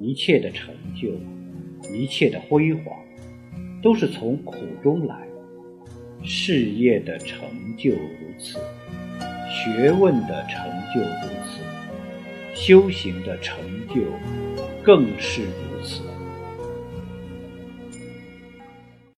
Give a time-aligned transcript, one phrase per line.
[0.00, 1.08] 一切的成就，
[1.92, 2.84] 一切的辉煌，
[3.82, 5.16] 都是从苦中来，
[6.22, 7.98] 事业的成就如
[8.38, 8.58] 此，
[9.48, 11.62] 学问的成就如此，
[12.54, 14.02] 修行的成就
[14.82, 15.63] 更是如此。